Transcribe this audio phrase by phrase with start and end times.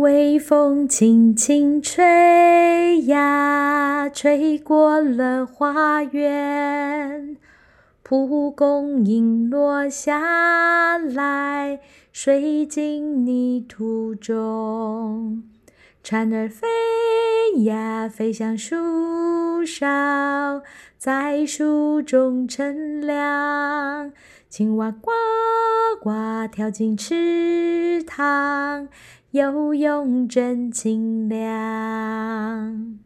[0.00, 7.36] 微风轻轻吹呀，吹过了花园。
[8.02, 11.80] 蒲公英落下来，
[12.12, 15.42] 睡进泥土中。
[16.04, 16.68] 蝉儿飞
[17.64, 18.76] 呀，飞向树
[19.66, 20.62] 梢，
[20.96, 24.12] 在树中乘凉。
[24.48, 25.10] 青蛙呱
[26.00, 28.88] 呱跳进池塘。
[29.32, 32.98] 游泳真清凉。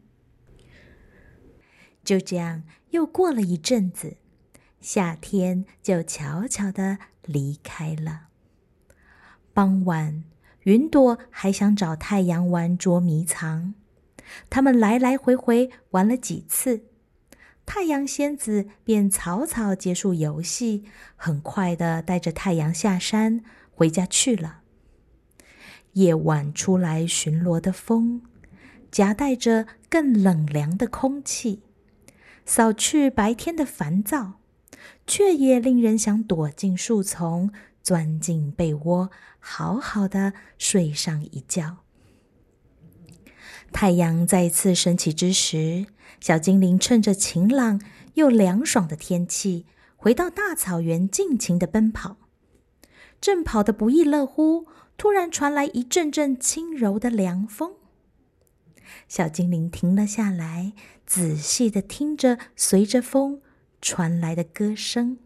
[2.05, 4.15] 就这样，又过了一阵子，
[4.79, 8.27] 夏天就悄悄的离开了。
[9.53, 10.23] 傍晚，
[10.63, 13.73] 云朵还想找太阳玩捉迷藏，
[14.49, 16.83] 他们来来回回玩了几次，
[17.65, 20.83] 太阳仙子便草草结束游戏，
[21.15, 24.61] 很快的带着太阳下山回家去了。
[25.93, 28.21] 夜晚出来巡逻的风，
[28.89, 31.61] 夹带着更冷凉的空气，
[32.45, 34.39] 扫去白天的烦躁，
[35.05, 37.51] 却也令人想躲进树丛，
[37.83, 41.79] 钻进被窝，好好的睡上一觉。
[43.71, 45.87] 太阳再次升起之时，
[46.19, 47.81] 小精灵趁着晴朗
[48.13, 52.17] 又凉爽的天气，回到大草原，尽情的奔跑，
[53.19, 54.67] 正跑得不亦乐乎。
[54.97, 57.73] 突然传来一阵阵轻柔的凉风，
[59.07, 60.73] 小精灵停了下来，
[61.07, 63.41] 仔细的听着随着风
[63.81, 65.17] 传来的歌声。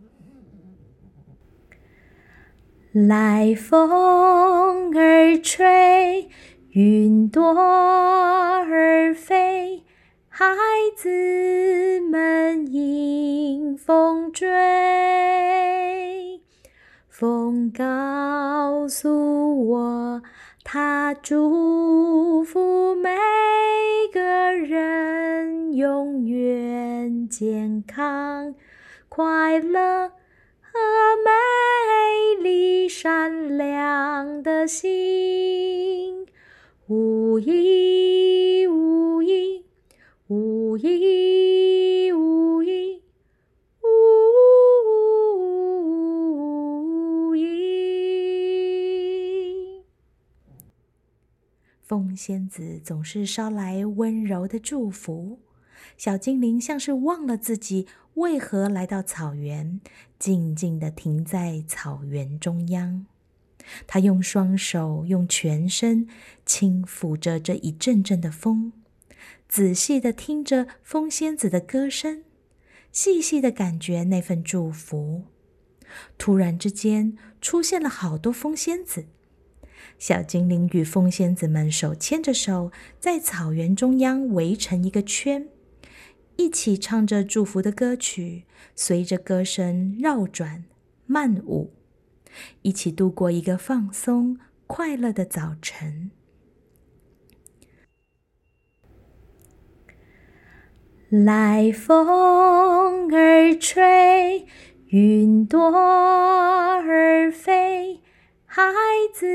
[2.94, 6.30] 来风儿吹，
[6.78, 9.82] 云朵儿飞，
[10.28, 10.46] 孩
[10.98, 14.46] 子们迎风追。
[17.08, 20.22] 风告诉我，
[20.66, 23.10] 它祝福每
[24.12, 28.54] 个人永远健康、
[29.08, 30.10] 快乐
[30.60, 30.78] 和
[31.24, 36.26] 美丽、善良的心。
[36.88, 39.66] 无依无依，
[40.28, 43.02] 无依无依。
[51.82, 55.40] 风仙子总是捎来温柔的祝福，
[55.98, 59.82] 小精灵像是忘了自己为何来到草原，
[60.20, 63.08] 静静的停在草原中央。
[63.88, 66.08] 他用双手，用全身
[66.46, 68.72] 轻抚着这一阵阵的风，
[69.48, 72.24] 仔细的听着风仙子的歌声，
[72.92, 75.24] 细细的感觉那份祝福。
[76.18, 79.06] 突然之间，出现了好多风仙子。
[79.98, 85.48] 小精灵与风仙子们手牵着手，在草原中央围成一个圈，
[86.36, 88.44] 一起唱着祝福的歌曲，
[88.76, 90.66] 随着歌声绕转
[91.06, 91.72] 慢舞，
[92.62, 94.38] 一起度过一个放松
[94.68, 96.12] 快乐的早晨。
[101.10, 104.46] 来，风儿吹，
[104.88, 108.02] 云朵儿飞。
[108.48, 108.64] 孩
[109.14, 109.26] 子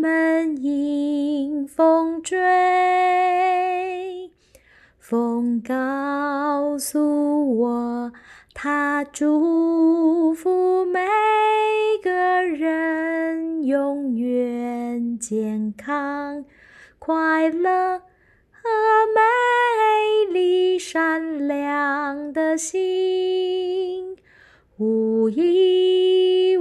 [0.00, 2.38] 们迎风追，
[4.98, 8.12] 风告诉我，
[8.60, 10.98] 他祝福每
[12.02, 16.44] 个人永远健康、
[16.98, 18.00] 快乐
[18.50, 18.68] 和
[19.14, 24.16] 美丽、善良的心。
[24.76, 26.57] 无一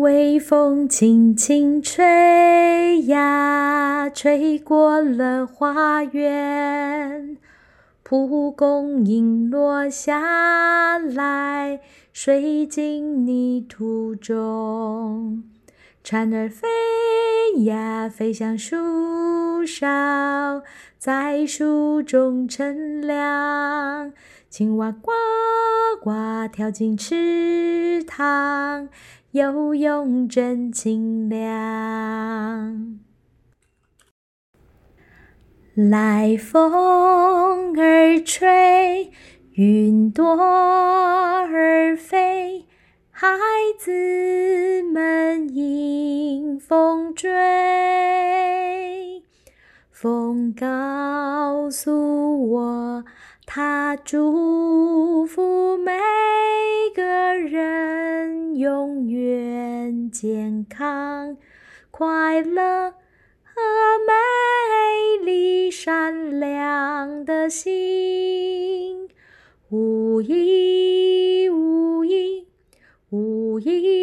[0.00, 7.36] 微风轻轻吹呀，吹过了花园。
[8.02, 11.80] 蒲公英落下来，
[12.12, 15.44] 睡进泥土中。
[16.02, 16.66] 蝉儿飞
[17.64, 20.62] 呀，飞向树梢，
[20.98, 24.12] 在树中乘凉。
[24.50, 25.10] 青蛙呱
[26.02, 26.10] 呱
[26.52, 28.88] 跳进池塘，
[29.32, 33.00] 游泳真清凉。
[35.74, 39.10] 来风儿吹，
[39.54, 42.66] 云朵儿飞。
[43.10, 43.38] 孩
[43.78, 47.30] 子们迎风追，
[49.90, 53.04] 风告诉我，
[53.46, 55.90] 他祝福每
[56.94, 57.02] 个
[57.34, 58.11] 人
[58.62, 61.36] 永远健康、
[61.90, 62.92] 快乐
[63.42, 63.60] 和
[64.06, 69.08] 美丽、善良的心。
[69.68, 72.46] 无一无一
[73.10, 74.01] 无一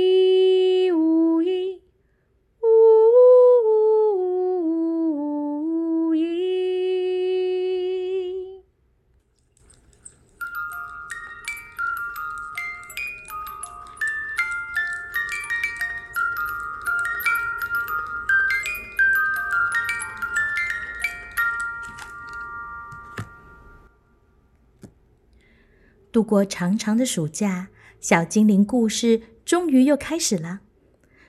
[26.12, 27.70] 度过长长的暑假，
[28.00, 30.62] 小精灵故事终于又开始了。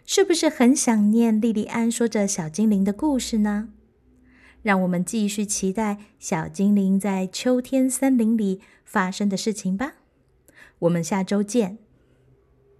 [0.06, 3.68] 是不是很想念莉莉安说着小精灵的故事呢？
[4.62, 9.94] 让我们继续期待小精灵在秋天森林里发生的事情吧。
[10.80, 11.78] 我们下周见。